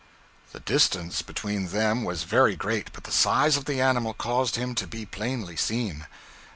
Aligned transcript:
The 0.51 0.59
distance 0.59 1.21
between 1.21 1.67
them 1.67 2.03
was 2.03 2.23
very 2.23 2.55
great, 2.55 2.91
but 2.91 3.03
the 3.03 3.11
size 3.11 3.55
of 3.55 3.65
the 3.65 3.79
animal 3.79 4.15
caused 4.15 4.55
him 4.55 4.73
to 4.73 4.87
be 4.87 5.05
plainly 5.05 5.55
seen. 5.55 6.07